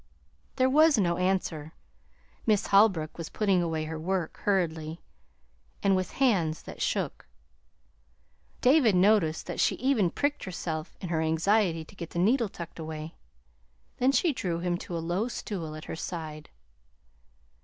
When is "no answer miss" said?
0.97-2.65